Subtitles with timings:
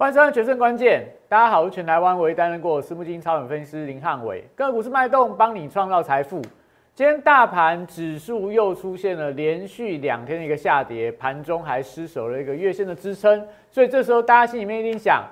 [0.00, 6.40] 欢迎收看《决胜关键》，大家好，我是全台湾唯一担任过私募基金操盘分析师林汉伟，个股市脉动，帮你创造财富。
[6.94, 15.22] 今天大盘指数又出现了连续两天的一个下跌，盘中还失守了一个月线的支撑，所以这时候大家心里面一定想：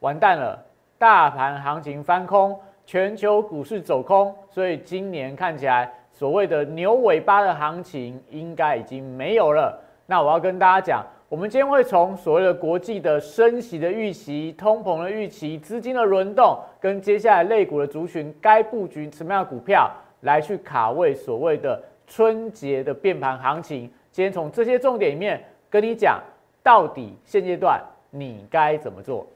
[0.00, 0.62] 完蛋了，
[0.98, 2.54] 大盘行情翻空，
[2.84, 9.82] 全球股市走空，所以今年看起来所谓的牛尾巴的行情应该已经没有了。
[10.04, 11.02] 那我要跟大家讲。
[11.30, 19.90] 我们今天会从所谓的国际的升息的预期、通膨的预期、资金的轮动，跟接下来类股的族群该布局什么样的股票
[20.22, 23.80] 来去卡位所谓的春节的变盘行情。
[24.10, 26.18] 今天从这些重点里面跟你讲，
[26.62, 29.26] 到底现阶段你该怎么做。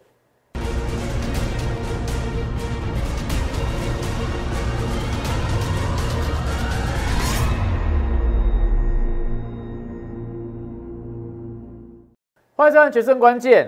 [12.63, 13.67] 欢迎收看《决胜关键》。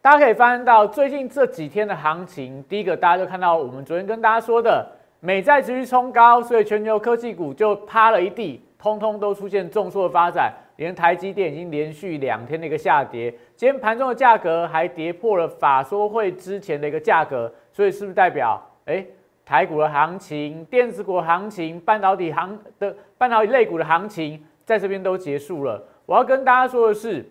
[0.00, 10.50] 大家可以发现到最近这几天的行情，第一个大家就看到我们昨天跟大家说的，美债持续冲高，所以全球科技股就趴了一地，通通都出现重挫的发展。
[10.76, 19.04] 连台积电已经连续两天的一个下跌，今天盘中的价格还跌破了法说会之前的一个价格，所以是不是代表，哎，
[19.44, 25.86] 台股的行情、电子股行情、半导体行的半导体类股的行情，在这边都结束了？
[26.06, 27.22] 我要跟大家说的是。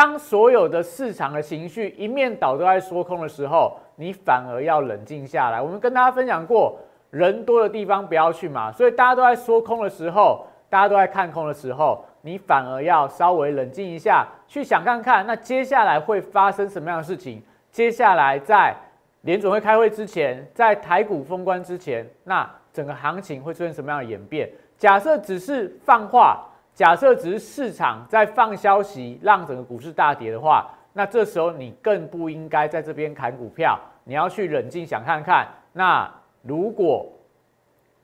[0.00, 5.60] 当所有的市场的情绪一面倒都在说空的时候，你反而要冷静下来。
[5.60, 6.78] 我们跟大家分享过，
[7.10, 8.72] 人多的地方不要去嘛。
[8.72, 17.42] 所以大家都在说空的时候，大家都在看空的时候，你反而要稍微冷静一下，去想看看，那接下来会发生什么样的事情？
[17.70, 18.74] 接下来在
[19.20, 24.50] 联准会开会之前，在台股封关之前，那整个行情会出现什么样的演变？
[24.78, 26.46] 假设只是放话。
[26.80, 35.46] 假设只是市场在放消息，让整个股市大跌的话，那这时候你更不应该在这边砍股票，你要去冷静想看看。
[35.74, 37.06] 那如果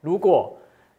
[0.02, 0.54] 如果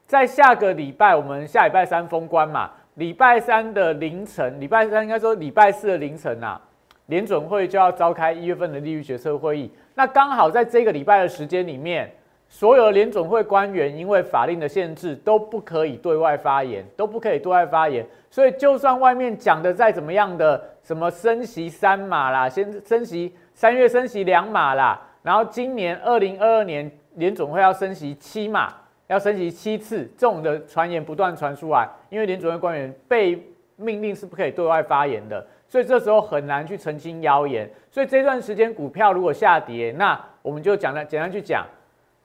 [0.07, 6.59] 在下个礼拜，我们下礼拜三封关嘛，礼拜三的凌晨，礼拜三应该说礼拜四的凌晨呐，
[7.05, 12.11] 联准会就要召开一月份的利率决策会议，那刚好在这个礼拜的时间里面。
[12.49, 18.05] 所有联总会官员因为法令的限制都不可以对外发言，都不可以对外发言。
[18.31, 28.73] 所以就算外面讲的再怎么样的，什么升息三码啦，先升息三月升息两码啦，然后今年二零二二年联总会要升息七码，
[29.07, 31.87] 要升息七次，这种的传言不断传出来。
[32.09, 37.69] 因为联总会官员被命令是不可以对外发言的，所以这时候很难去澄清谣言。
[37.91, 41.65] 所以这段时间股票如果下跌，那我们就讲了，简单去讲。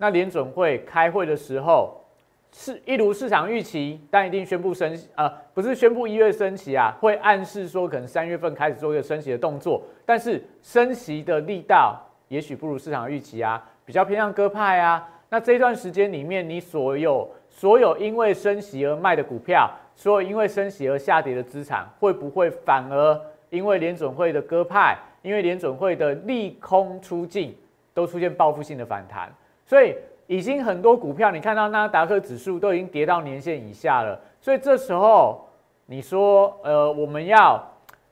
[0.03, 1.97] 那联准会开会的时候，
[2.51, 15.09] 是一如市场预期，但一定宣布升呃，不是宣布一月升息啊，会暗示说可能三月份开始做一个升息的动作，但是升息的力道也许不如市场预期啊，比较偏向鸽派啊。
[15.29, 23.21] 那这段时间里面，你所有所有因为升息而卖的股票，所有因为升息而下跌的资产，会不会反而
[23.51, 27.57] 因为联准会的鸽派，因为联准会的利空出尽，
[27.95, 29.33] 都出现报复性的反弹？
[29.73, 29.97] 所以
[30.27, 34.21] 已经很多股票，你看到纳达克指数都已经跌到年线以下了。
[34.39, 35.49] 所以这时候
[35.87, 37.59] 你说，呃，我们要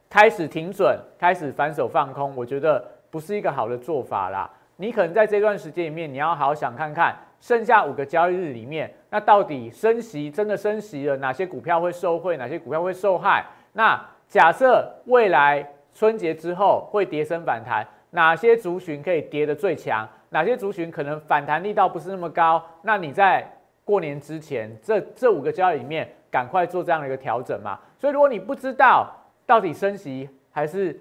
[0.08, 4.50] 开始停损，开始反手放空，我觉得不是一个好的做法啦。
[4.76, 13.44] 你可能在这段时间里面，你要好好想看看，剩下五个交易日里面，那到底升息真的升息了，哪些股票会受惠，哪些股票会受害？
[13.74, 20.08] 那假设未来春节之后会跌升反弹，哪些族群可以跌得最强？
[20.30, 22.62] 哪些族群可能反弹力道不是那么高？
[22.82, 23.44] 那你在
[23.84, 27.78] 过年之前，这这五个交易里面，赶快做这样的一个调整嘛。
[27.98, 29.10] 所以如果你不知道
[29.46, 30.98] 到底升息还是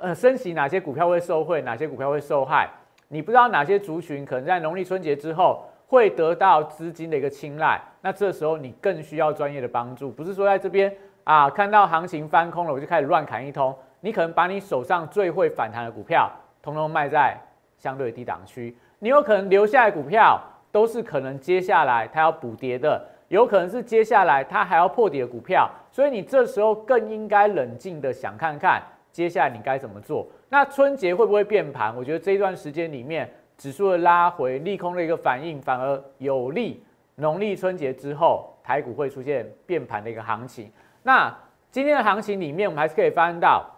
[0.00, 2.68] 呃升息，哪些股票会受惠，哪些股票会受害，
[3.08, 10.10] 你不知道哪些族群可能在农历春节之后会得到资金的一个青睐，那这时候你更需要专业的帮助。
[10.10, 10.92] 不是说在这边
[11.22, 13.76] 啊看到行情翻空了，我就开始乱砍一通。
[14.00, 16.30] 你可能把你手上最会反弹的股票，
[16.64, 17.38] 通通卖在。
[17.76, 20.40] 相对低档区，你有可能留下来股票
[20.72, 28.82] 都是可能接下来它要补跌的，有可能是接下来它还要破底的股票，所以你这时候更应该冷静的想看看
[29.12, 30.26] 接下来你该怎么做。
[30.48, 31.94] 那春节会不会变盘？
[31.94, 36.82] 我觉得这一段时间里面指数的拉回利空的一个反应，反而有利
[37.16, 40.72] 农历春节之后台股会出现变盘的一个行情。
[41.02, 41.36] 那
[41.70, 43.68] 今天的行情里面，我们还是可以发现到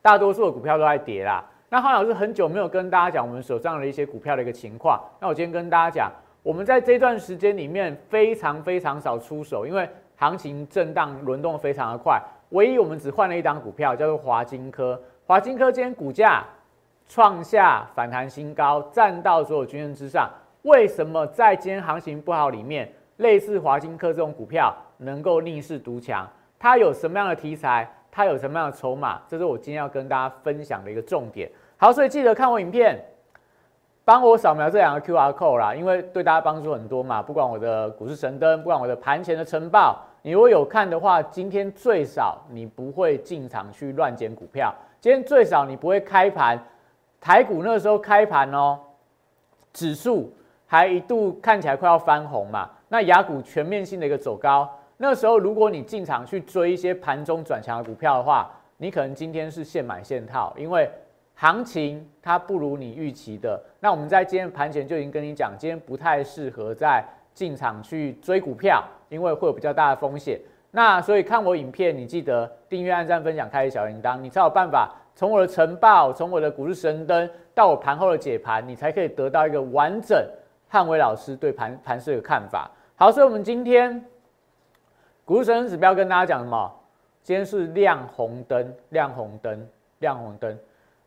[0.00, 1.44] 大多数的股票都在跌啦。
[1.74, 5.02] 那黄老师很久没有跟大家讲我们手上的一些股票的一个情况。
[5.18, 6.08] 那我今天跟大家讲，
[6.40, 12.22] 我们在这段时间里面非常非常少出手，因为行情震荡轮动非常的快。
[12.50, 15.02] 唯一我们只换了一档股票，叫做华金科。
[15.26, 16.44] 华金科今天股价
[17.08, 20.30] 创下反弹新高，站到所有均线之上。
[20.62, 26.24] 为什么在今天行情不好里面，类似华金科这种股票能够逆势独强？
[26.56, 27.92] 它有什么样的题材？
[28.12, 29.20] 它有什么样的筹码？
[29.26, 31.50] 这是我今天要跟大家分享的一个重点。
[31.76, 32.98] 好，所以记得看我影片，
[34.04, 37.22] 帮我扫描这两个 Q R code 啦，因为对大家帮助很多嘛。
[37.22, 44.74] 不管我的股市神灯，不管我的盘前的晨报，你如果有看的话，今天最少你不会进场去乱捡股票。
[45.00, 46.58] 今天最少你不会开盘，
[47.20, 48.78] 台股那时候开盘哦，
[49.72, 50.32] 指数
[50.66, 52.70] 还一度看起来快要翻红嘛。
[52.88, 60.88] 那雅股全面性的一个走高，那时候如果你进场去追一些盘中转强的股票的话，你可能今天是现买现套，因为
[61.34, 63.60] 行情它不如你预期的。
[63.80, 67.04] 那我们在今天盘前就已经跟你讲，今天不太适合在
[67.34, 70.40] 进场去追股票，因为会有比较大的风险。
[70.70, 80.24] 那所以看我影片，你记得订阅、按赞、分享、开启小铃铛，你才有办法从我的晨报、从我的股市神灯到我盘后的解盘，你才可以得到一个完整
[80.68, 82.70] 汉伟老师对盘盘势的看法。
[82.96, 84.04] 好，所以我们今天
[85.24, 86.72] 股市神灯指标跟大家讲什么？
[87.22, 89.66] 今天是亮红灯，亮红灯，
[90.00, 90.58] 亮红灯。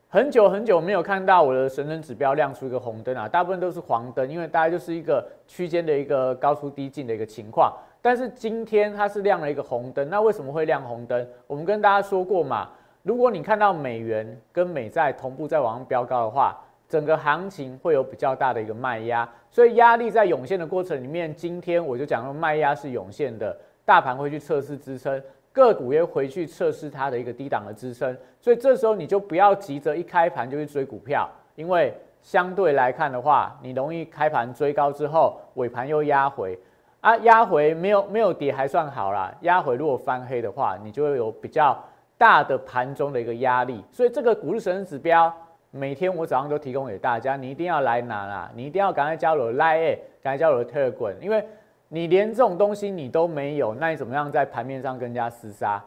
[0.10, 7.74] 很久很久没有看到我的神灯指标亮出一个红灯啊，大部分都是黄灯，因为大概就是一个区间的一个高出低进的一个情况。
[8.02, 11.28] 但是今天它是亮了一个红灯，那为什么会亮红灯？
[11.46, 12.70] 我们跟大家说过嘛，
[13.04, 16.58] 如果你看到美元跟美债同步在往上飙高的话，
[16.88, 25.22] 整个行情会有比较大的一个卖压，所以压力在涌现的过程里面，今天我就讲说卖压是涌现的，大盘会去测试支撑，
[25.58, 36.58] 个股也回去测试它的一个低档的支撑，所以这时候你就不要急着一开盘就去追股票，因为相对来看的话，你容易开盘追高之后尾盘又压回。
[37.02, 39.34] 啊，压回没有没有跌还算好啦。
[39.42, 41.78] 压回如果翻黑的话，你就会有比较
[42.18, 43.84] 大的盘中的一个压力。
[43.92, 45.32] 所以这个股市神指标，
[45.72, 51.46] 每天我早上都提供给大家，你一定要来拿啦，你一定要赶快加入 Line，赶快加入 Telegram，因为
[51.90, 55.84] 你连这种东西你都没有，那你怎么样在盘面上跟人家厮杀？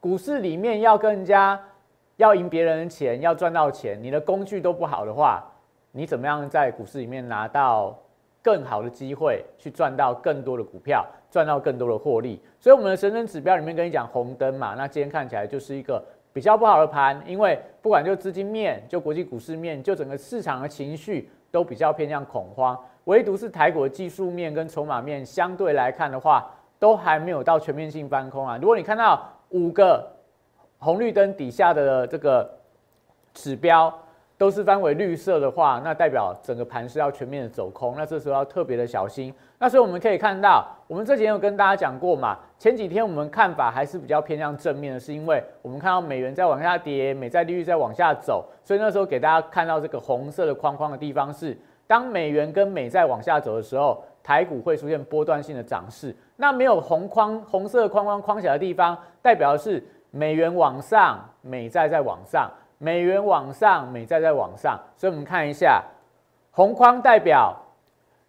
[0.00, 1.60] 股市里面要跟人家
[2.16, 5.44] 要赢别人的钱，要赚到钱，你的工具都不好的话，
[5.92, 7.96] 你怎么样在股市里面拿到？
[8.42, 12.40] 更好的机会去赚到更多的股票，赚到更多的获利。
[12.60, 16.00] 所以我们的神神指标里面跟你讲红灯嘛，那今天看起来就是一个
[16.32, 26.48] 比较不好的盘，因为不管就资金面、就国际股市面、就整个市场的情绪都比较偏向恐慌，唯独是台股技术面跟筹码面相对来看的话，
[26.78, 28.56] 都还没有到全面性翻空啊。
[28.60, 30.06] 如果你看到五个
[30.78, 32.48] 红绿灯底下的这个
[33.34, 33.92] 指标。
[34.38, 39.32] 都是翻为绿色的话，那代表整个盘是要全面的走空，那这时候要特别的小心。
[39.58, 51.56] 那所以我们可以看到，我们之前有跟大家讲过嘛，前几天我们看法还是比较偏向正面的，是因为我们看到美元在往下跌，美债利率在往下走，所以那时候给大家看到这个红色的框框的地方是，
[51.86, 56.14] 当美元跟美债往下走的时候，台股会出现波段性的涨势。
[56.36, 62.50] 那没有红框红色框框框起来的地方，代表的是美元往上，美债在往上。
[62.78, 65.82] 美元往上，美债在往上，所以我们看一下，
[66.50, 67.56] 红框代表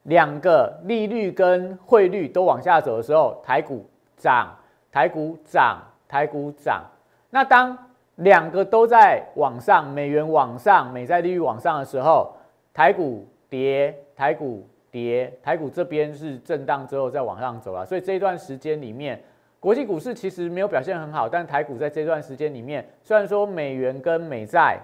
[0.04, 4.56] 两个利率跟汇率都往下走的时候，台股涨，
[4.90, 6.82] 台股涨，台股涨。
[7.30, 7.78] 那当
[8.16, 12.32] 两个都在往上，美元往上，美债利率往上的时候，
[12.74, 17.86] 台股跌，台股跌，台股这边是震荡之后再往上走了。
[17.86, 19.22] 所以这一段时间里面。
[19.60, 24.80] 国际股市其实没有表现很好，但台股在这段时间里面，虽然说美元跟美债，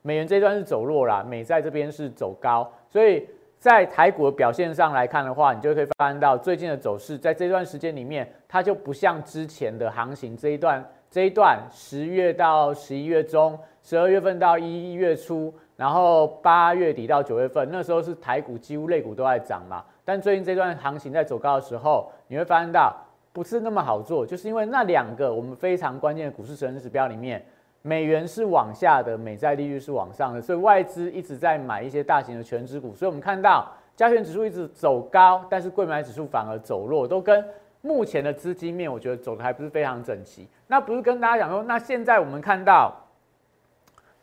[0.00, 3.26] 美元这一段是走弱啦，美债这边是走高，所以
[3.58, 22.94] 在台股的表现上来看的话，你就可以发现到最近的走势，在这段时间里面，它就不像之前的行情这一段，这一段十月到十一月中，十二月份到一月初，然后八月底到九月份，那时候是台股几乎类股都在涨嘛，但最近这段行情在走高的时候，你会发现到。
[23.34, 27.42] 不是那么好做，就是因为那两个我们非常关键的股市成指标里面，
[27.80, 37.42] 美元是往下的，美债利率是往上的，所以外资一直在买一些大型的全值股，所以我们看到加权指数一直走高，但是贵买指数反而走弱，都跟
[37.80, 40.46] 目前的资金面我觉得走的还不是非常整齐。
[40.66, 42.94] 那不是跟大家讲说，那现在我们看到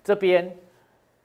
[0.04, 0.56] 这边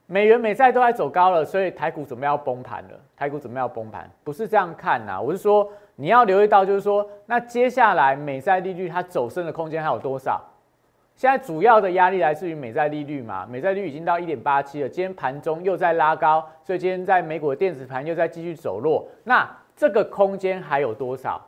[0.07, 3.01] 美元美债都在走高了，所以台股怎么要崩盘了？
[3.17, 4.11] 台股怎么要崩盘？
[4.23, 5.71] 不是这样看呐，我是说。
[5.97, 10.43] 你要留意到，就是说，那接下来美债利率它走升的空间还有多少？
[11.15, 19.07] 现在主要的压力来自于美债利率嘛，美债率已经到一点八七了，今天盘中又在拉高，所以今天在美股的电子盘又在继续走弱。
[19.23, 21.41] 那这个空间还有多少？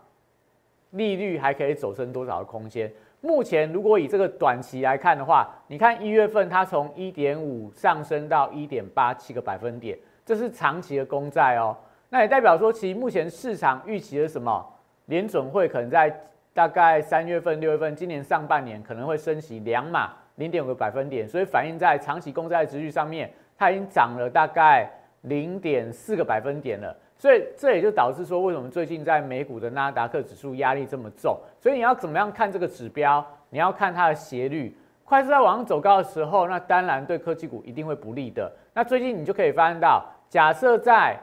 [0.91, 2.89] 利率还可以走升多少的空间？
[3.27, 11.77] 目前如果以这个短期来看的话，你看一月份它从一点五上升到一点八七个百分点，这是长期的公债哦。
[12.09, 14.65] 那也代表说，其实目前市场预期的什么？
[15.07, 16.09] 联准会可能在
[16.55, 24.89] 大概三月份、六月份，今年上半年可能会升息两码零点五个百分点，所以反映在长期公债的值率上面，它已经涨了大概
[25.23, 26.97] 零点四个百分点了。
[27.19, 31.35] 所以这也就导致说，为什么最近在美股的纳达克指数压力这么重？
[31.59, 33.27] 所以你要怎么样看这个指标？
[33.49, 38.53] 你要看它的斜率，快速在往上走高的时候，那当然对科技股一定会不利的。
[38.75, 41.19] 那最近你就可以发现到，假设在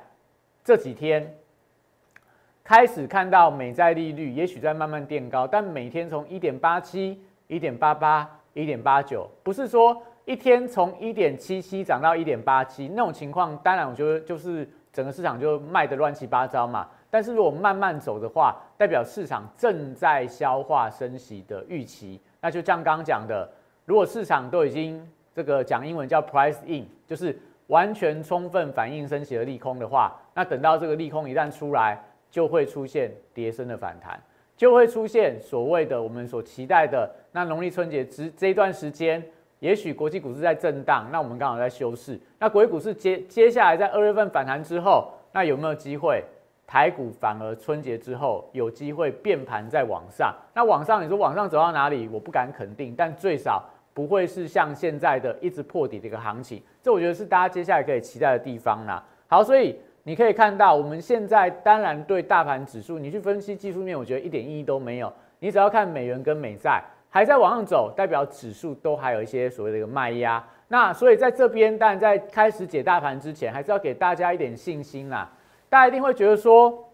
[0.63, 1.31] 这几天
[2.63, 14.67] 开始看到美债利率也许在慢慢垫高，但每天从一点八七、一点八八、一点八九，不是说一天从一点七七涨到一点八七那种情况，当然我觉得就是。
[14.93, 23.49] 整个市场就卖得乱七八糟嘛，但是如果慢慢走的话，代表市场正在消化升息的预期，那就像刚刚讲的，
[23.85, 27.35] 如果市场都已经这个讲英文叫 price in，就是
[27.67, 34.21] 完全充分反映升息的利空的话，那等到这个利空一旦出来，就会出现跌升的反弹，
[34.55, 39.23] 就会出现所谓的我们所期待的那农历春节之这一段时间。
[39.63, 42.19] 也许国际股市在震荡，那我们刚好在休市。
[42.37, 46.21] 那国际股市接接下来在二月份反弹之后，那有没有机会
[46.67, 50.35] 台股反而春节之后有机会变盘再往上？
[50.53, 52.09] 那往上你说往上走到哪里？
[52.11, 56.61] 我不敢肯定，但最少不会是像现在的一直破底的一个行情。
[56.81, 59.01] 这我觉得是大家接下来可以期待的地方啦。
[59.27, 65.09] 好，所以你可以看到，我们现在当然对大盘指数，你去分析技术面，我觉得一点意义都没有。
[65.39, 66.83] 你只要看美元跟美债。
[67.13, 70.43] 还在往上走，代表指数都还有一些所谓的一个卖压。
[70.67, 75.29] 那所以在这边，但在开始解大盘之前，还是要给大家一点信心啦。
[75.69, 76.89] 大家一定会觉得说，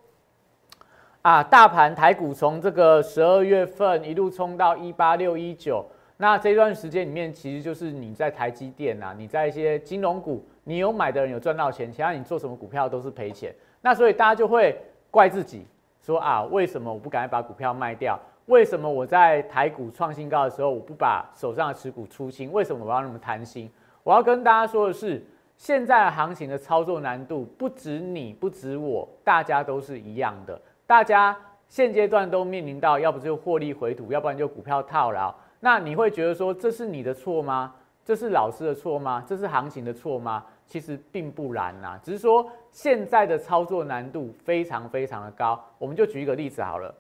[1.22, 5.86] 啊，大盘台股从这个十二月份一路冲到一八六一九，
[6.18, 13.56] 那这段时间里面，其实就是你在台积电啊，你在一些金融股，你有买的人有赚到钱，其他你做什么股票都是赔钱。
[13.80, 14.78] 那所以大家就会
[15.10, 15.66] 怪自己，
[16.02, 18.20] 说啊，为什么我不赶快把股票卖掉？
[18.50, 22.52] 为什么我在台股创新高的时候，我不把手上的持股出清？
[22.52, 23.70] 为什么我要那么贪心？
[24.04, 25.24] 我要跟大家说的是，
[25.56, 30.60] 现在行情的操作难度不止你，不止我，大家都是一样的。
[30.88, 31.38] 大家
[31.68, 35.32] 现阶段都面临到，要不就获利回吐，要不然就股票套牢。
[35.60, 37.76] 那你会觉得说，这是你的错吗？
[38.04, 39.24] 这是老师的错吗？
[39.28, 40.44] 这是行情的错吗？
[40.66, 45.64] 其实并不然呐，只是说现在的操作难度非常非常的高。
[45.78, 46.92] 我们就举一个例子好了。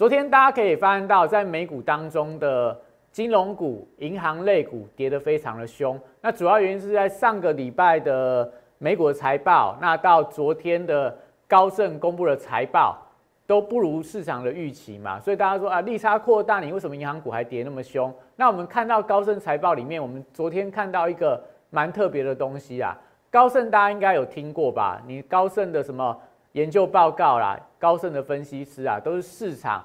[0.00, 2.74] 昨天大家可以发现到，在美股当中的
[3.12, 6.00] 金融股、银行类股跌得非常的凶。
[6.22, 11.14] 那主要原因是在上个礼拜的美股的财报，那到昨天的
[11.46, 12.96] 高盛公布的财报
[13.46, 18.10] 都不如市场的预期嘛，所以大家说啊，利差扩大，你为什么银行股还跌那么凶？
[18.36, 21.38] 那我们看到高盛财报里面，我们昨天看到一个
[21.68, 22.96] 蛮特别的东西啊，
[23.30, 24.98] 高盛大家应该有听过吧？
[25.06, 26.18] 你高盛的什么
[26.52, 29.84] 研究报告啦，高盛的分析师啊，都是市场。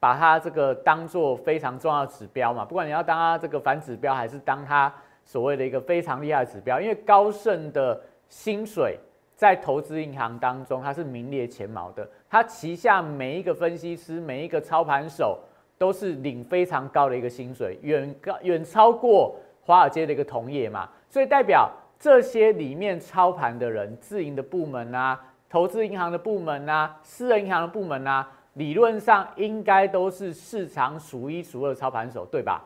[0.00, 4.92] 把它这个当做非常重要的指标嘛，不管你要当它这个反指标，还是当它
[5.24, 8.96] 所谓的一个非常厉害的指标，因为高盛的薪水
[9.34, 12.08] 在投资银行当中，它是名列前茅的。
[12.30, 15.38] 它旗下每一个分析师、每一个操盘手
[15.76, 20.88] 都是领非常高的一个薪水，远高远超过华尔街的一个同业嘛。
[21.08, 28.28] 所以代表这些里面操盘的人、自营的部门啊、投资银行的部门啊、私人银行的部门啊。
[28.58, 32.60] 理论上应该都是市场数一数二的操盘手，对吧？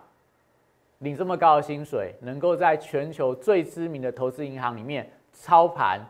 [1.01, 6.01] 领这么高的薪水，能够在全球最知名的投资银行里面操盘、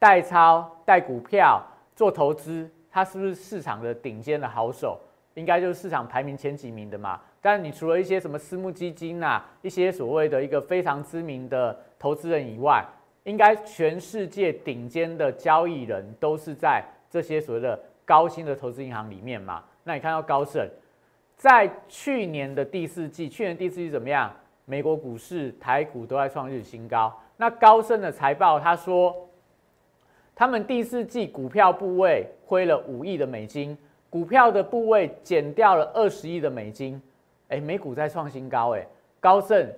[0.00, 4.98] 代操、带股票做投资，他是不是市场的顶尖的好手？
[5.34, 7.20] 应该就是市场排名前几名的嘛。
[7.40, 12.84] 但你除了一些什么私募基金呐，一些所谓的一个非常知名的投资人以外，
[13.22, 17.78] 应该全世界顶尖的交易人都是在这些所谓的。
[18.10, 20.68] 高新的投资银行里面嘛，那你看到高盛
[21.36, 24.34] 在去年的第四季，去年第四季怎么样？
[24.64, 27.16] 美国股市、台股都在创日新高。
[27.36, 29.14] 那高盛的财报他说，
[30.34, 33.78] 他们第四季股票部位亏了五亿的美金，
[34.10, 37.00] 股票的部位减掉了二十亿的美金。
[37.46, 38.84] 哎，美股在创新高，哎，
[39.20, 39.72] 高盛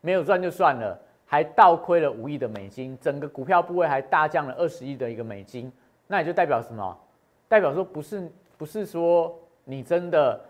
[0.00, 0.96] 没有赚就算了，
[1.26, 5.72] 还倒亏了五亿的美金，整个股票部位还大降了二十亿的一个美金，
[6.06, 6.96] 那也就代表什么？
[7.52, 10.40] 代表说不是不是说你真的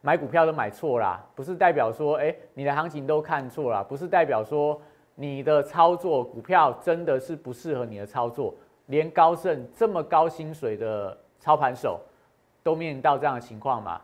[0.00, 4.82] 买股票都买错啦，不是代表说哎你的行情都看错了，不是代表说
[5.14, 8.52] 你的操作股票真的是不适合你的操作，
[8.86, 12.00] 连高盛这么高薪水的操盘手
[12.60, 14.00] 都面临到这样的情况嘛？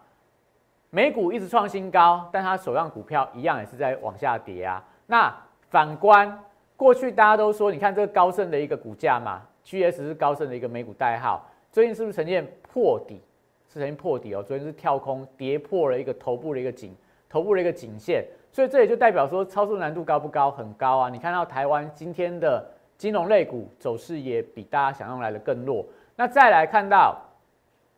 [0.90, 4.80] 美股一直创新高，但它手上股票一样也是在往下跌啊。
[5.08, 5.34] 那
[5.70, 6.38] 反观
[6.76, 11.44] 过去，大家都说，你看这个高盛的一个股价嘛，GS 是高盛的一个美股代号，
[11.76, 13.20] 最近是不是呈现破底？
[13.68, 16.96] 是呈现破底哦，昨天是跳空跌破了一个头部的一个颈，
[17.28, 20.50] 头部的一个颈线，所以这也就代表说操作难度高不高？
[20.50, 21.10] 很高啊！
[21.10, 22.66] 你看到台湾今天的
[22.96, 25.84] 金融类股走势也比大家想象来的更弱。
[26.16, 27.14] 那再来看到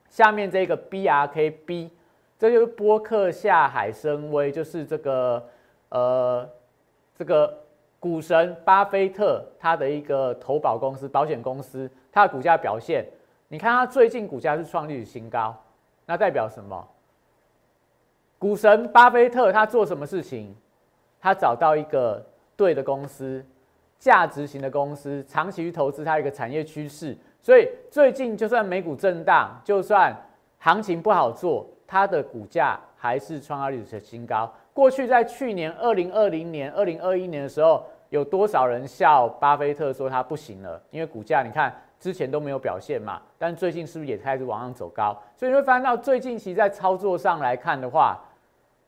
[0.08, 1.90] 下面这个 BRKB，
[2.37, 5.49] 这就是波克夏海参崴，就是这个
[5.90, 6.50] 呃
[7.14, 7.56] 这个
[8.00, 13.06] 股神巴菲特他的一个投保公司、保险公司，它的股价表现，
[13.48, 15.56] 你看它最近股价是创历史新高，
[16.06, 16.86] 那代表什么？
[18.38, 20.54] 股神巴菲特他做什么事情？
[21.20, 22.24] 他找到一个
[22.56, 23.44] 对的公司，
[23.98, 27.16] 价值型的公司，长期去投资它一个产业趋势。
[27.40, 30.14] 所以最近就算美股震荡，就算
[30.58, 34.52] 行情不好做，它的股价还是创历史新高。
[34.72, 40.80] 过去在去年二零二零年、二零二一年的时候，有多少人笑巴菲特说他不行了？
[40.90, 45.16] 因为股价你看之前都没有表现嘛，但最近是不是也开始往上走高？
[45.36, 48.18] 所以你会发现到最近其实在操作上来看的话，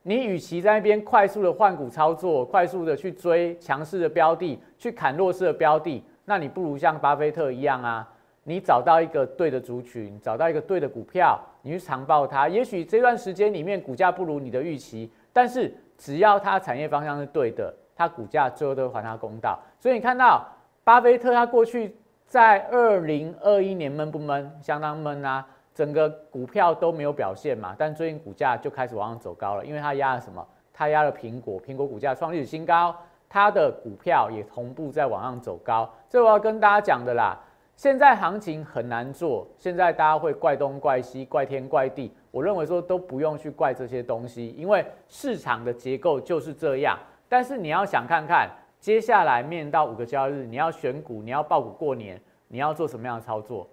[0.03, 8.07] 你与其在那边快速的换股操作，快速的去追强势的标的，去砍弱势的标的，那你不如像巴菲特一样啊。
[8.43, 12.49] 你找到一个对的族群，找到一个对的股票，你去长报它。
[12.49, 19.59] 也许这段时间里面股价不如你的预期，但是只要它产业方向是对的，它股价最后都会还它公道。
[19.79, 20.43] 所以你看到
[20.83, 21.95] 巴菲特他过去
[22.31, 24.49] 在二零二一年闷不闷？
[24.61, 25.45] 相当闷啊，
[25.75, 27.75] 整个股票都没有表现嘛。
[27.77, 30.47] 但最近股价就开始往上走高了，因为它压了什么？
[30.71, 32.95] 它压了苹果，苹果股价创历史新高，
[33.27, 35.93] 它的股票也同步在往上走高。
[36.07, 37.37] 这我要跟大家讲的啦。
[37.75, 42.15] 现在行情很难做，现在大家会怪东怪西、怪天怪地。
[42.31, 46.97] 我认为说都不用去怪这些东西，因为市场的结构就是这样。
[47.27, 48.49] 但是你要想看看，
[48.81, 53.67] 接下来面到五个交易日，你要选股，你要爆股过年，你要做什么样的操作？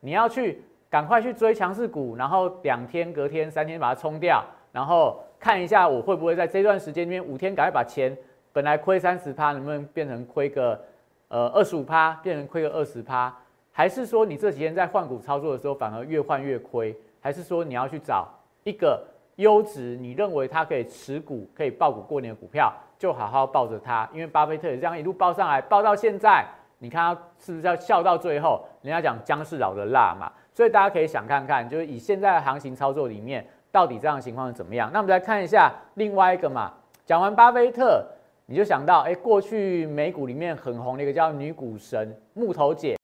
[0.00, 8.14] 你要去赶快去追强势股，然后两天、隔天、三天把它冲掉，然后看一下我会不会在这段时间里面五天赶快把钱
[8.52, 10.80] 本来亏三十趴，能不能变成亏个
[11.28, 13.32] 呃二十五趴，变成亏个二十趴？
[13.70, 16.92] 还是说你这几天在换股操作的时候，反而越换越亏？
[17.20, 18.28] 还是说你要去找
[18.64, 19.06] 一个
[19.38, 24.08] 优质，你认为它可以持股、可以爆股过年的股票，就好好抱着它？
[24.12, 26.44] 因为巴菲特也这样一路抱上来，抱到现在，
[26.78, 28.64] 你看他是不是要笑到最后？
[28.82, 34.90] 人家讲姜是老的辣嘛，所以大家可以想看看，就是以现在的行情操作里面，到底这样的情况是怎么样？
[34.92, 36.72] 那我们来看一下另外一个嘛，
[37.06, 38.04] 讲完巴菲特，
[38.46, 42.96] 你就想到，哎，过去美股里面很红的一个叫女股神木头姐。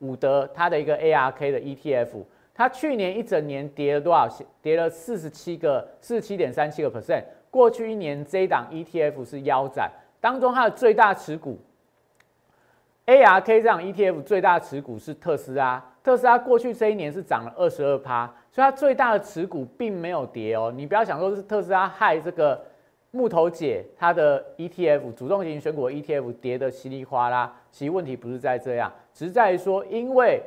[0.00, 2.08] 伍德她的一个 ARK 的 ETF，
[2.54, 4.28] 它去年一整年跌了多少？
[4.62, 7.24] 跌了四十七个，四十七点三七个 percent。
[7.50, 9.90] 过去一年这一档 ETF 是腰斩，
[10.20, 11.58] 当中它的最大持股
[13.06, 20.72] ARK 这档 ETF 最大持股是特斯拉，特斯拉过去这一年是涨了二十二趴，所以它最大的持股并没有跌哦。
[20.74, 22.64] 你不要想说是特斯拉害这个。
[23.16, 30.42] 木头姐它的 ETF 主动型选股 ETF 跌得稀里哗啦，其实问题不是在这样，只是在于说，因为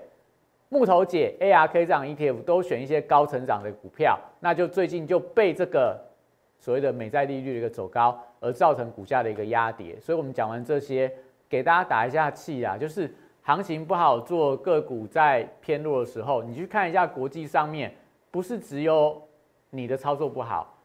[0.70, 5.98] 木头姐 ARK 这样 ETF 都选一些高成长的股票，那就最近就被这个
[6.60, 9.98] 所谓的美债利率的一个走高而造成股价的一个压跌。
[10.00, 11.12] 所以我们讲完这些，
[11.48, 17.96] 给大家打一下气啊，就是行情不好做，个股在偏弱的时候，你去看一下国际上面，
[18.30, 19.22] 不是只有
[19.70, 20.76] 你的操作不好。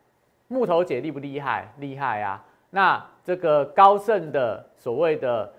[0.46, 1.72] 木头姐厉不厉害？
[1.78, 2.44] 厉害啊！
[2.70, 5.52] 那这个高盛的所谓的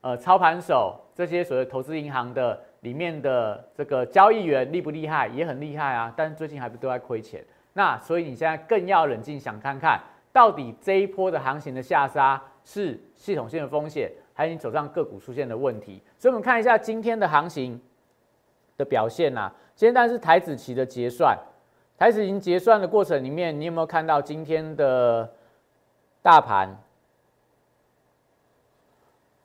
[0.00, 5.28] 呃操盘手，这些所谓投资银行的里面的这个交易员厉不厉害？
[5.28, 6.12] 也很厉害啊！
[6.16, 7.44] 但是最近还不都在亏钱。
[7.72, 10.00] 那所以你现在更要冷静想看看，
[10.32, 16.02] 到底这一波的行情的下杀是系统性的风险，还是你手上个股出现的问题？
[16.18, 17.80] 所以我们看一下今天的行情
[18.76, 19.52] 的表现呐。
[19.76, 21.38] 今天是台子期的结算。
[21.96, 25.30] 台子已经结算的过程里面，你有没有看到今天的
[26.22, 26.74] 大盘？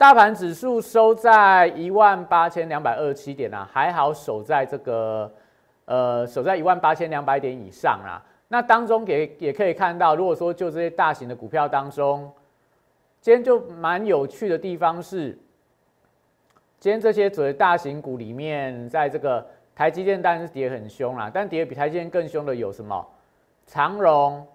[0.06, 5.34] 大盘指数收在一万八千两百二十七点啊，还好守在这个
[5.86, 8.22] 呃守在一万八千两百点以上啊。
[8.50, 12.32] 那当中也也可以看到，如果说就这些大型的股票当中，
[13.20, 15.36] 今天就蛮有趣的地方是，
[16.80, 19.44] 今天这些所谓大型股里面，在这个。
[19.74, 23.04] 台积电当然是跌很凶啦，但跌比台积电更凶的有什么？
[23.66, 24.46] 长荣、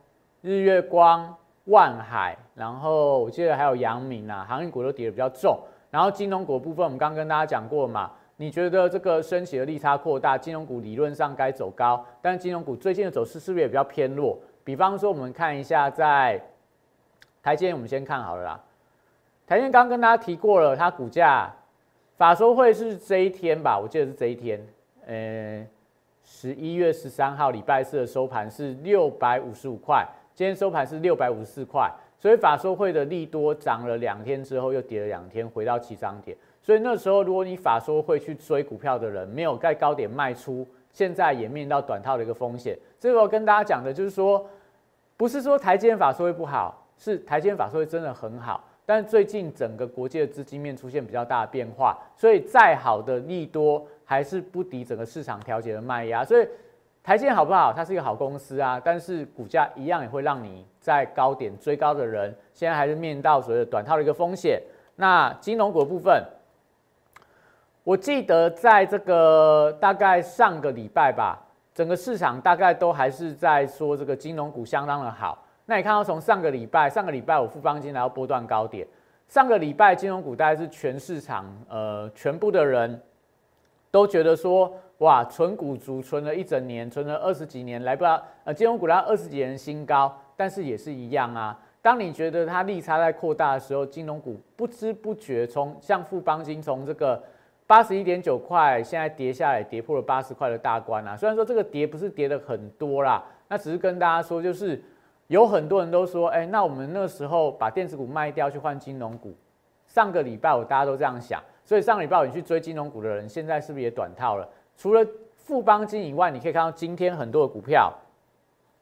[0.42, 1.36] 日月光、
[1.70, 5.58] 万海，然后我记得还有阳明啊，航运股都跌的比较重。
[5.90, 14.38] 然后金融股部分，我们刚刚跟大家讲过嘛，你觉得这个升息的利差扩大，金融股理论上该走高，但是金融股最近的走势是不是也比较偏弱？
[14.62, 16.40] 比方说，我们看一下在
[17.42, 18.60] 台积电，我们先看好了啦。
[19.46, 21.52] 台积电刚跟大家提过了，它股价
[22.16, 23.76] 法说会是这一天吧？
[23.76, 24.64] 我记得是这一天，
[25.06, 25.66] 呃，
[26.22, 30.06] 十一月十三号礼拜四的收盘是六百五十五块，
[30.40, 31.92] 今天收盘是六百五十四块。
[32.18, 36.34] 所以法说会的利多涨了两天之后，又跌了两天，回到起涨点。
[36.62, 42.74] 所以那时候，如果你法说会去追股票的人，没有在高点卖出，现在也面临到短套的一个风险。
[42.98, 44.48] 这个跟大家讲的就是说，
[45.18, 56.24] 不是说台积法说会不好，是台积法说会真的很好，但最近整个国际的资金面出现比较大的变化，所以再好的利多还是不敌整个市场调节的卖压。
[56.24, 56.48] 所以
[57.10, 57.72] 台积好不好？
[57.72, 64.62] 它是一个好公司啊，但是股价一样也会让你在高点追高的人，现在还是面临到所谓的短套的一个风险。
[64.94, 66.24] 那金融股部分。
[67.82, 71.36] 我记得在这个大概上个礼拜吧，
[71.74, 75.44] 整个市场大概都还是在说这个金融股相当的好。
[75.66, 78.86] 那你看到从上个礼拜，上个礼拜我富邦金来到波段高点，
[79.26, 83.02] 上个礼拜金融股大概是全市场呃全部的人
[83.90, 91.58] 都觉得说，哇，存股族存了一整年，存了二十几年，来不了呃金融股来到二十几年新高，但是也是一样啊。
[91.82, 97.22] 当你觉得它利差在扩大的时候，金融股不知不觉从像富邦金从这个。
[97.66, 101.16] 八十一点九块，现在跌下来，跌破了八十块的大关啊！
[101.16, 104.82] 虽然说这个跌不是跌的很多啦，那只是跟大家说，就是
[105.28, 109.32] 有很多人都说，哎，那我们那时候把电子股卖掉去换金融股。
[109.86, 114.48] 上个礼拜我大家都这样想，所以上礼拜你去追金融股的人，现在是不是也短套了？
[114.80, 117.92] 除了富邦金以外，你可以看到今天很多的股票，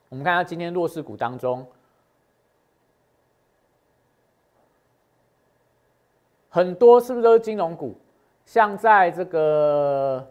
[0.08, 1.66] 我们看下今天弱势股当中，
[6.48, 7.96] 很多是不是都是金融股？
[8.46, 10.24] 像在这个，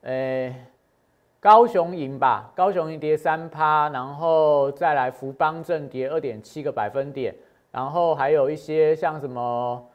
[0.00, 0.56] 诶，
[1.38, 7.32] 高雄银吧，高雄银跌三趴，然后再来福邦正跌二点七个百分点，
[7.70, 9.88] 然后还有一些像什么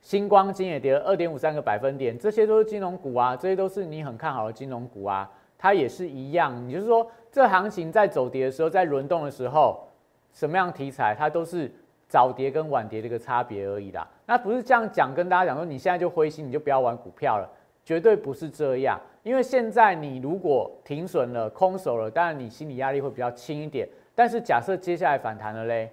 [0.00, 9.86] 星光金也跌了二点五三个百分点，这些都是金融股啊，这些都是你很看好的金融股啊，它也是一样，你就是说这行情在走跌的时候，在轮动的时候，
[10.32, 11.70] 什么样题材它都是。
[12.10, 17.46] 早跌跟晚跌的一个差别而已啦，那不是这样讲，跟大家讲说你现在就灰心，你就不要玩股票了，
[17.84, 18.98] 绝对不是这样。
[19.22, 23.86] 因为现在你如果停损了、空手了，当然你心理压力会比较轻一点。
[24.14, 25.92] 但是假设接下来反弹了嘞，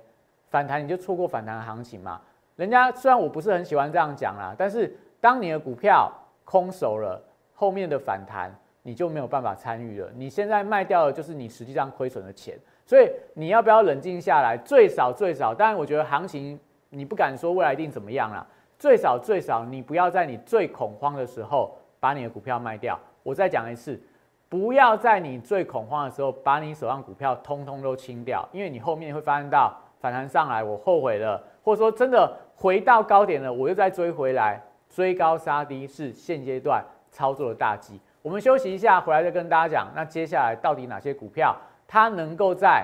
[0.50, 2.22] 反弹你就错过反弹的行情嘛？
[2.56, 6.12] 人家虽然我不是很喜欢这样讲啦，但是当你的股票
[6.44, 7.22] 空手了，
[7.54, 10.10] 后面的反弹你就没有办法参与了。
[10.16, 12.58] 你现在卖掉的就是你实际上亏损的钱。
[12.86, 14.56] 所以你要不要冷静下来？
[14.64, 18.46] 最少最少，当然我觉得行情你不敢说未来一定怎么样啦。
[18.78, 23.00] 最少最少，你不要在你最恐慌的时候把你的股票卖掉。
[23.24, 24.00] 我再讲一次，
[24.48, 38.00] 不要在你最恐慌的时候把你手上股票通通都清掉，因为你后面会发现到反弹上来，我后悔了，或者说真的回到高点了，我又再追回来，追高杀低是现阶段操作的大忌。
[38.22, 41.56] 我们休息一下，回来再跟大家讲，那接下来到底哪些股票？
[41.88, 42.84] 它能够在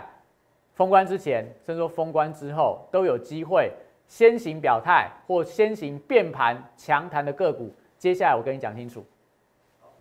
[0.75, 3.71] 封关之前，甚至说封关之后，都有机会
[4.07, 7.73] 先行表态或先行变盘强弹的个股。
[7.97, 9.03] 接下来我跟你讲清楚。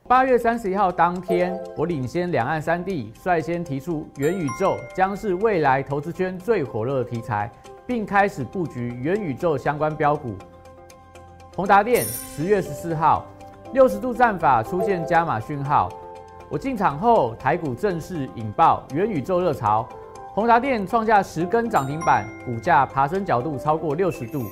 [0.09, 7.51] 八月三十一号当天，我领先两岸三地，率先提出元宇宙将是未来投资圈最火热的题材，
[7.91, 10.37] 并开始布局元宇宙相关标股。
[11.57, 13.27] 宏达电十月十四号，
[13.73, 15.89] 六十度战法出现加码讯号。
[16.49, 19.89] 我进场后，台股正式引爆元宇宙热潮，
[20.35, 24.45] 宏达电创下十根涨停板，股价爬升角度超过六十度。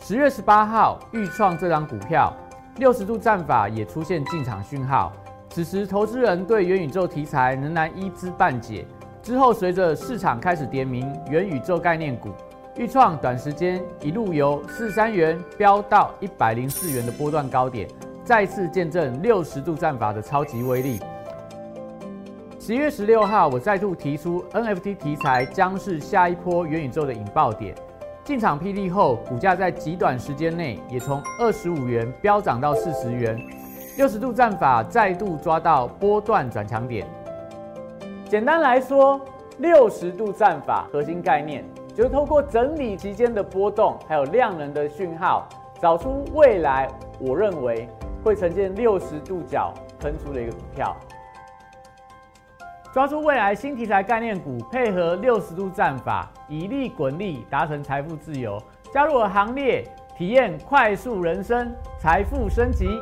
[0.00, 2.34] 十月十八号，预创这张股票
[2.78, 5.12] 六十度战法也出现进场讯号。
[5.50, 8.84] 此时，投资人对元宇宙题材仍然一知半解。
[9.26, 12.28] 之后，随着市场开始点名元宇宙概念股，
[12.76, 17.88] 预创短时间一路由四三元飙到一百零四元的波段高点。
[18.24, 21.00] 再次见证六十度战法的超级威力。
[22.60, 27.74] 十月十六号，我再度提出 NFT 题材将是下一波元宇宙的引爆点。
[28.22, 33.36] 进场霹雳后，股价在极短时间内也从二十五元飙涨到四十元。
[33.96, 37.04] 六十度战法再度抓到波段转强点。
[38.28, 39.20] 简单来说，
[39.58, 45.48] 六十度战法核心概念就是透过整理期间的波动，还有量能的讯号，
[45.80, 46.88] 找出未来
[47.20, 47.88] 我认为。
[48.24, 50.96] 会呈现六十度角喷出的一个股票，
[52.92, 58.60] 抓住未来新题材概念股，配合六十度战法，以利滚利，达成财富自由。
[58.92, 59.84] 加入我行列，
[60.18, 63.00] 体验快速人生，财富升级。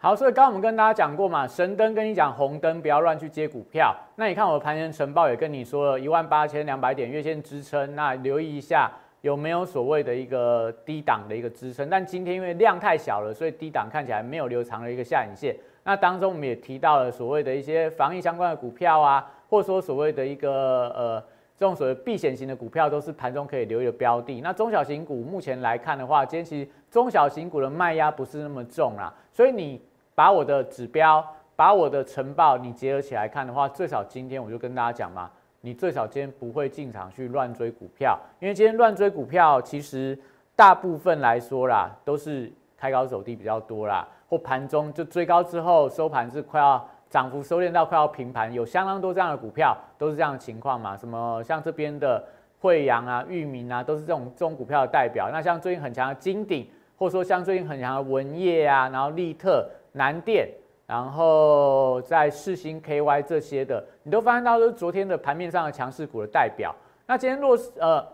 [0.00, 3.92] 好，所以刚刚我们跟大家讲过嘛，神灯跟你讲红灯，不要乱去接股票。
[4.14, 8.88] 那你看我的盘前晨报也跟你说了，一万八千两百点月线支撑，那留意一下
[9.22, 11.90] 有没有所谓的一个低档的一个支撑。
[11.90, 15.56] 但今天因为量太小了，所以低档看起来没有留长的一个下影线。
[15.82, 21.20] 那当中我们也提到了所谓的一些防疫相关的股票啊，或者说所谓的一个呃
[21.56, 24.40] 这种所谓避险型的股票，都是盘中可以留意的标的。
[24.42, 29.82] 那中小型股目前来看的话，今天其实中小型股的卖压不是那么重啦，所以你。
[30.18, 40.18] 把我的指标，把我的晨报，你结合起来看的话，最少今天我就跟大家讲嘛，你最少今天不会进场去乱追股票，因为今天乱追股票，其实
[40.56, 52.24] 大部分来说啦，都是开高走低比较多啦，或盘中就追高之后收盘是快要涨幅收敛到快要平盘，有相当多这样的股票都是这样的情况嘛，什么像这边的
[52.58, 55.30] 惠阳啊、裕民啊，都是这种这种股票的代表。
[55.32, 59.64] 那像最近很强的金鼎，或者说像最近很强的文业啊，然后利特。
[59.92, 60.48] 南电，
[60.86, 66.74] 然后在世星 KY 这些的，你都发现到都是昨天的盘面上的强势股的代表。
[67.06, 68.06] 那今天弱势呃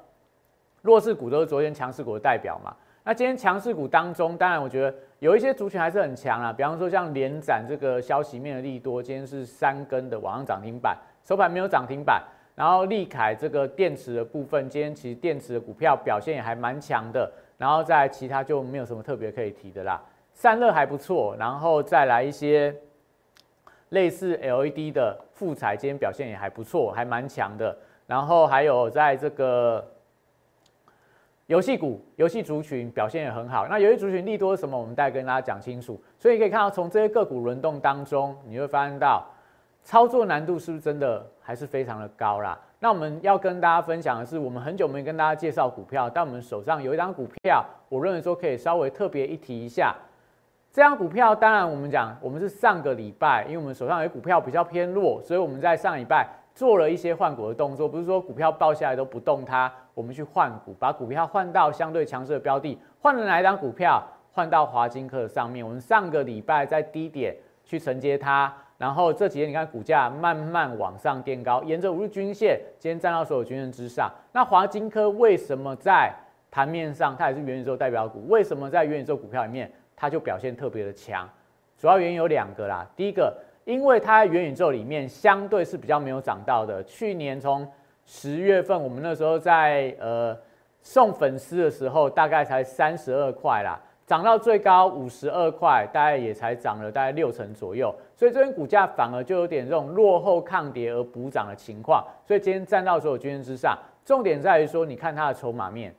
[0.83, 2.75] 弱势股都是昨天强势股的代表嘛？
[3.03, 12.23] 那今天强势股当中，当然我觉得有一些族群还是很强啊，比方说像连展这个消息面的利多，今天是三根的往上涨停板，收盘没有涨停板。
[12.55, 17.31] 然后利凯这个电池的部分，今天其实电池的股票表现也还蛮强的。
[17.59, 20.01] 然后在其他就没有什么特别可以提的啦。
[20.35, 22.75] 散热还不错，然后再来一些
[23.91, 27.75] 类似 LED 的副材，今天表现也还不错，还蛮强的。
[28.07, 29.83] 然后还有在这个
[31.47, 33.67] 游戏股、游戏族群表现也很好。
[33.69, 34.79] 那游戏族群利多是什么？
[34.79, 35.99] 我们再跟大家讲清楚。
[36.19, 39.25] 所以可以看到，从这些个股轮动当中，你会发现到
[39.83, 42.61] 操作难度是不是真的还是非常的高啦？
[42.81, 49.95] 那我们要跟大家分享的是，我们很久没跟大家介绍股票，但我们手上有一张股票，我认为说可以稍微特别一提一下。
[50.75, 64.03] 这张股票，当然我们讲，我们是上个礼拜，因为我们手上有股票比较偏弱，所以我们在上礼拜做了一些换股的动作，不是说股票爆下来都不动它，我们去换股，把股票换到相对强势的标的，换了哪一张股票？
[64.33, 65.65] 换到华金科上面。
[65.65, 74.11] 我们上个礼拜在低点去承接它，然后这几天你看股价慢慢往上垫高，沿着五日均线，今天站到所有均线之上。
[74.33, 76.13] 那华金科为什么在
[76.51, 78.27] 盘面上它也是元宇宙代表股？
[78.27, 79.71] 为什么在元宇宙股票里面？
[79.97, 81.29] 它就表现特别的强，
[81.79, 82.87] 主要原因有两个啦。
[82.97, 86.83] 第一个，因为它在元宇宙里面相对是比较没有涨到的。
[86.85, 87.67] 去年从
[88.05, 90.37] 十月份，我们那时候在呃
[90.83, 97.95] 送粉丝的时候，大概才三十二块啦，涨到最高五十二块，大概也才涨了大概六成左右。
[98.17, 102.05] 所以这边股价反而就有点这种落后抗跌而补涨的情况。
[102.27, 105.95] 所以今天站到所有均线之上，重点在于说，你看它的筹码面，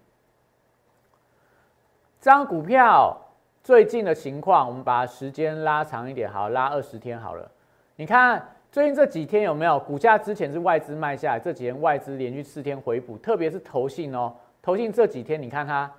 [2.21, 3.17] 这张股票。
[3.65, 7.49] 最近的情况，我们把时间拉长一点，好，拉二十天好了。
[7.95, 8.39] 你看
[8.71, 10.19] 最近这几天有没有股价？
[10.19, 14.31] 之前是外资卖下来，这几天外资连续四天回补，特别是投信哦。
[14.61, 15.91] 投信这几天，你看它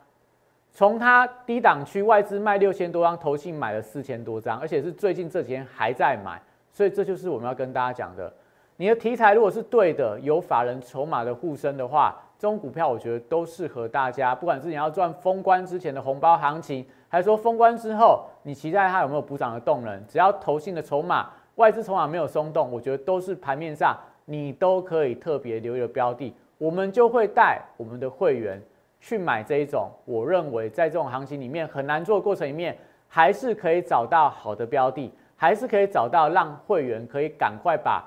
[0.71, 6.41] 从它低档区外资卖六千多张，投信买了四千多张，而且是最近这几天还在买。
[6.73, 8.33] 所以这就是我们要跟大家讲的。
[8.77, 14.35] 你的题材如果是对的，有法人筹码的护身的话，这种股票我觉得都适合大家。
[14.35, 16.87] 不管是你要赚封关之前的红包行情。
[17.09, 20.07] 还是说封关之后，你期待它有没有补涨的动能？
[20.07, 26.35] 只要投信的筹码、外资筹码没有松动，我觉得都是盘面上你都可以特别留意的标的。
[26.59, 28.61] 我们就会带我们的会员
[29.01, 32.77] 去买这一种，我认为在这种行情里面很难做的过程里面，
[33.09, 38.05] 还是可以找到好的标的，还是可以找到让会员可以赶快把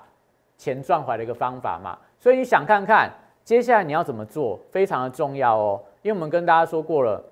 [0.58, 1.98] 钱赚回来的一个方法嘛。
[2.20, 3.10] 所以你想看看
[3.44, 5.82] 接下来你要怎么做，非常的重要哦。
[6.02, 7.24] 因为我们跟大家说过了。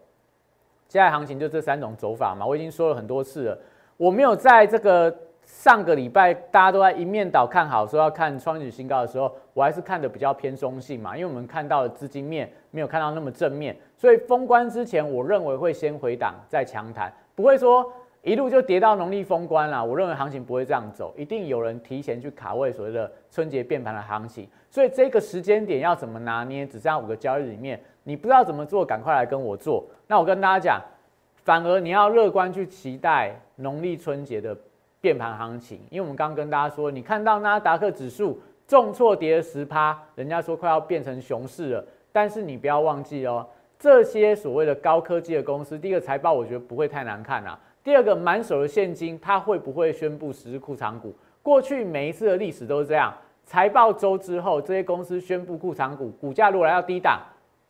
[0.89, 3.58] 现在行情就这三种走法嘛，我已经说了很多次了。
[3.98, 17.91] 我没有在这个上个礼拜大家都在一面倒看好，说要看创历史新高的时候，我还是看的比较偏中性嘛，因为我们看到的资金面没有看到那么正面，所以封关之前，我认为会先回档再强弹，不会说
[18.28, 19.82] 一路就跌到农历封关了。
[19.82, 26.66] 我认为行情不会这样走，一定有人提前去卡位所谓的春节变盘的行情，所以这个时间点要怎么拿捏？
[26.66, 27.80] 只剩下五个交易日里面。
[28.04, 29.86] 你不知道怎么做，赶快来跟我做。
[30.08, 30.82] 那我跟大家讲，
[31.46, 34.54] 反而你要乐观去期待农历春节的
[35.00, 38.38] 变盘行情，因为我们刚刚跟大家说，你看到纳达克指数
[38.68, 41.86] 重挫跌了十趴，人家说快要变成熊市了。
[42.12, 43.48] 但是你不要忘记哦，
[43.80, 47.58] 这些所谓的高科技的公司，第一个财报我觉得不会太难看啊。
[47.88, 51.15] 第二个满手的现金，它会不会宣布实施库藏股？
[51.41, 53.13] 过去每一次的历史都是这样，
[53.45, 57.21] 财报周之后，这些公司宣布库藏股，股价如果来到低档。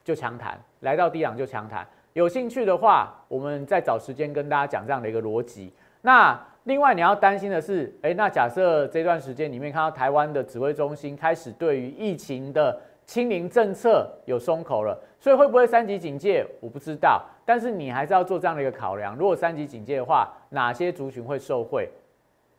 [0.04, 1.86] 就强谈，来到低档就强谈。
[2.14, 5.72] 有兴趣的话，我们再找时间跟大家讲这样的一个逻辑。
[6.02, 12.76] 那另外你要担心的是，哎，那假设这段时间里面看到台湾的指挥中心开始对于疫情的
[13.06, 16.44] 清零政策有松口了，所以会不会三级警戒？
[16.60, 19.16] 我不知道，但是你还是要做这样的一个考量。
[19.16, 21.90] 如果三级警戒的话，哪些族群会受惠？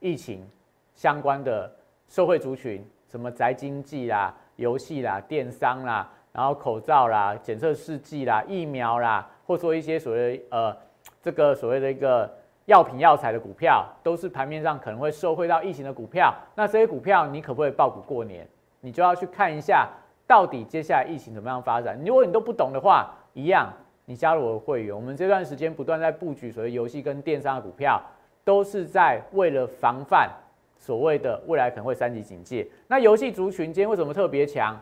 [0.00, 0.48] 疫情
[0.94, 1.70] 相关的
[2.08, 10.74] 社会族群，什么宅经济啦、游戏啦、电商啦，然后口罩啦、检测试剂啦、疫苗啦，或说一些所谓呃
[11.20, 16.34] 这个所谓的一个药品药材的股票，都是盘面上可能会受惠到疫情的股票。
[16.54, 18.48] 那这些股票你可不可以爆股过年？
[18.80, 19.86] 你就要去看一下。
[20.26, 21.98] 到底接下来疫情怎么样发展？
[22.04, 23.72] 如果你都不懂的话，一样，
[24.08, 28.02] 你加入我的会员，我们这段时间不断在布局所谓游戏跟电商的股票，
[28.42, 30.30] 都是在为了防范
[30.78, 32.66] 所谓的未来可能会三级警戒。
[32.86, 34.74] 那游戏族群今天为什么特别强？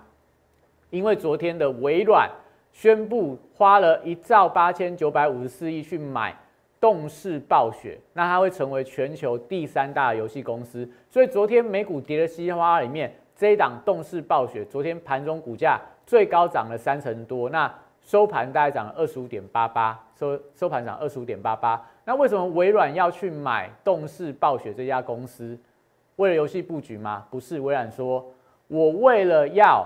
[0.91, 2.31] 因为昨天的微软
[2.73, 6.33] 宣布花了一兆八千九百五十四亿去买
[6.81, 10.89] 动视暴雪，那它会成为全球第三大游戏公司。
[11.11, 13.13] 所以昨天美股跌的稀里哗啦里面。
[13.39, 17.71] 这一档动视暴雪，昨天盘中股价最高涨了三成多，那
[18.07, 21.85] 收盘大概涨了二十五点八八，收收盘涨二十五点八八。
[22.05, 25.59] 那为什么微软要去买动视暴雪这家公司？
[26.15, 27.27] 为了游戏布局吗？
[27.33, 28.25] 不是，微软说，
[28.69, 29.85] 我为了要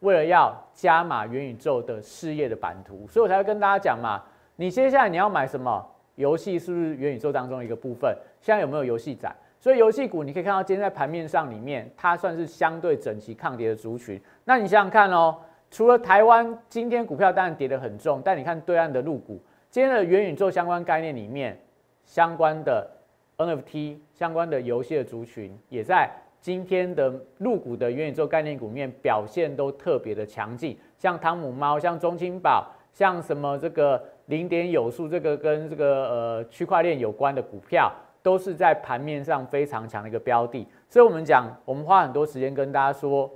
[0.00, 4.20] 为了要加码元宇宙的事业的版图，所以我才会跟大家讲嘛。
[4.56, 6.58] 你接下来你要买什么游戏？
[6.58, 8.12] 是不是元宇宙当中的一个部分？
[8.40, 9.32] 现在有没有游戏展？
[9.60, 14.20] 所以游戏股你可以看到，今天在盘面上里面，它算是相对整齐抗跌的族群。
[14.44, 15.36] 那你想想看哦，
[15.70, 21.58] 除了台湾今天股票当然跌得很重，但你看对岸的陆股，今天的元宇宙相关概念里面，
[22.04, 22.90] 相关的
[23.38, 37.92] NFT 相关的游戏的族群，也在今天的陆股的元宇宙概念股面表现都特别的强劲，像汤姆猫，像中青宝，像什么这个零点有数这个跟这个呃区块链有关的股票。
[38.22, 43.30] 都是在盘面上非常强的一个标的，所以我们讲，我们花很多时间跟大家说，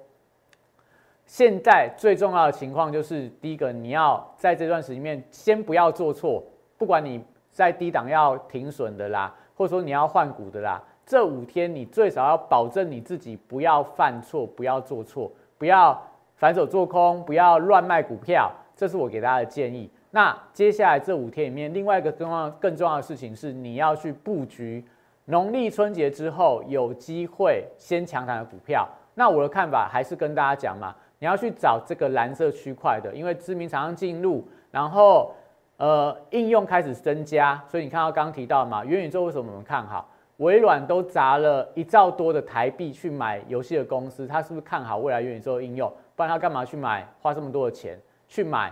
[1.26, 6.42] 现在最重要的情况就是，第一个，你要在这段时间里面先不要做错，
[6.76, 16.00] 不管你在低档要停损的啦，或者说你要换股的啦，这五天你最少要保证你自己不要犯错，不要做错，不要
[16.36, 19.90] 反手做空，不要乱卖股票，这是我给大家的建议。
[20.10, 24.84] 那接下来这五天里面，另外一个更重要、更重要的事情是，你要去布局
[25.24, 28.86] 农历春节之后有机会先强弹的股票。
[29.14, 35.34] 那我的看法还是跟大家讲嘛，你要去找这个蓝色区块的，因为知名厂商进入，然后
[35.78, 40.06] 呃应用开始增加，所以你看到刚刚提到嘛，元宇宙为什么我们看好？
[40.36, 45.90] 微软都砸了一兆多的台币去买游戏的公司，他是不是看好未来元宇宙的应用？
[46.14, 47.08] 不然他干嘛去买？
[47.22, 48.70] 花这么多的钱去买？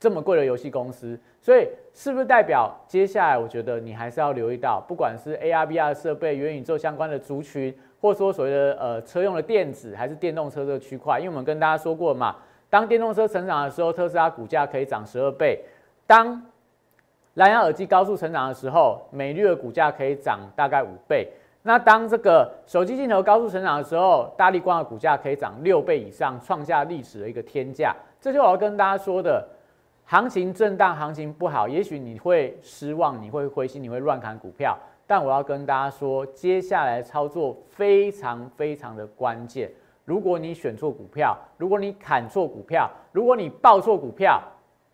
[0.00, 3.38] 这么贵的游戏公司，所以是不是代表接下来？
[3.38, 11.18] 我觉得你还是要留意到，不管是 AR、VR 设备、元宇宙相关的族群，或者说所谓的呃车用的电子，还是电动车这个区块。
[11.18, 12.36] 因为我们跟大家说过嘛，
[12.68, 15.56] 当电动车成长的时候，特斯拉股价可以涨十二倍；
[16.06, 16.42] 当
[17.34, 21.28] 蓝牙耳机高速成长的时候，美绿的股价可以涨大概五倍。
[21.62, 27.94] 那当这个手机镜头高速成长的时候，大力光的股价可以涨六倍以上，创下历史的一个天价。
[28.20, 29.46] 这就我要跟大家说的。
[30.04, 34.76] 行情震荡，行情不好，也许你会失望，你会灰心，你会乱砍股票。
[35.06, 39.70] 但我要跟大家说，接下来操作非常非常的关键。
[40.04, 44.42] 如果你选错股票，如果你砍错股票，如果你报错股票，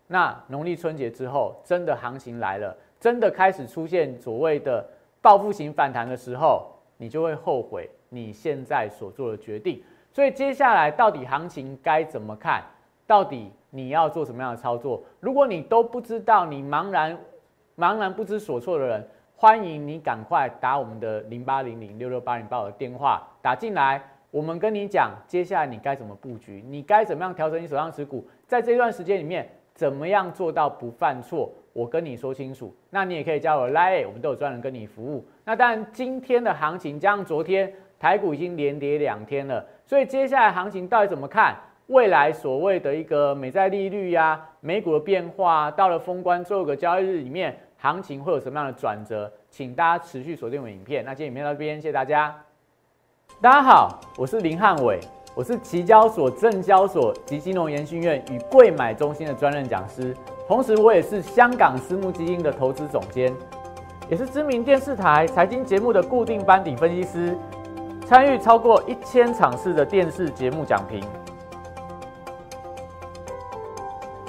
[0.07, 4.85] 那农历春节之后，真的行情来了，真的开始出现所谓的
[5.21, 6.67] 报复型反弹的时候，
[6.97, 9.81] 你就会后悔你现在所做的决定。
[10.11, 12.63] 所以接下来到底行情该怎么看？
[13.05, 13.51] 到底？
[13.71, 15.03] 你要做什么样的操作？
[15.19, 17.15] 如果你都不知道，你茫然
[17.77, 19.07] 茫然不知所措的人，
[19.41, 32.75] 欢迎你赶快打我们的零八零零六六八零八的电话打进来，我们跟你讲接下来你该怎么布局，你该怎么样调整你手上持股，在这段时间里面怎么样做到不犯错，我跟你说清楚。
[32.89, 35.25] 那你也可以加我 Line，我们都有专人跟你服务。
[35.45, 41.55] 那当然今天的行情加上昨天台股已经连跌两天了，所以接下来行情到底怎么看？
[41.87, 49.31] 未来所谓的一个美债利率呀，美股的变化，到了封关最后一个交易日里面，行情会有什么样的转折？
[49.49, 51.03] 请大家持续锁定我影片。
[51.05, 52.35] 那今天影片到这边，谢谢大家。
[53.39, 54.99] 大家好，我是林汉伟，
[55.33, 60.13] 我是期交所、证交所及金融研训院与贵买中心的专任讲师，
[60.45, 63.33] 同时我也是香港私募基金的投资总监，
[64.09, 67.37] 也是知名电视台财经节目的固定班底分析师，
[68.05, 71.01] 参与超过一千场次的电视节目讲评。